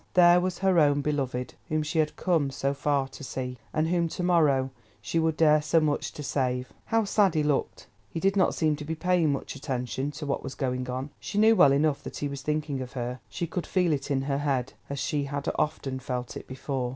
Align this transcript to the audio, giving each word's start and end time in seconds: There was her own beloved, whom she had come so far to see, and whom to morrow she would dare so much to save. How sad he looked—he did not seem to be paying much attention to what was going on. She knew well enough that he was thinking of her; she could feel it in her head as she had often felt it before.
There 0.15 0.41
was 0.41 0.57
her 0.57 0.79
own 0.79 1.01
beloved, 1.01 1.53
whom 1.69 1.83
she 1.83 1.99
had 1.99 2.15
come 2.15 2.49
so 2.49 2.73
far 2.73 3.07
to 3.09 3.23
see, 3.23 3.59
and 3.71 3.87
whom 3.87 4.07
to 4.07 4.23
morrow 4.23 4.71
she 4.99 5.19
would 5.19 5.37
dare 5.37 5.61
so 5.61 5.79
much 5.79 6.11
to 6.13 6.23
save. 6.23 6.73
How 6.85 7.03
sad 7.05 7.35
he 7.35 7.43
looked—he 7.43 8.19
did 8.19 8.35
not 8.35 8.55
seem 8.55 8.75
to 8.77 8.83
be 8.83 8.95
paying 8.95 9.31
much 9.31 9.53
attention 9.53 10.09
to 10.13 10.25
what 10.25 10.41
was 10.41 10.55
going 10.55 10.89
on. 10.89 11.11
She 11.19 11.37
knew 11.37 11.55
well 11.55 11.71
enough 11.71 12.01
that 12.01 12.17
he 12.17 12.27
was 12.27 12.41
thinking 12.41 12.81
of 12.81 12.93
her; 12.93 13.19
she 13.29 13.45
could 13.45 13.67
feel 13.67 13.93
it 13.93 14.09
in 14.09 14.23
her 14.23 14.39
head 14.39 14.73
as 14.89 14.97
she 14.97 15.25
had 15.25 15.47
often 15.59 15.99
felt 15.99 16.35
it 16.35 16.47
before. 16.47 16.89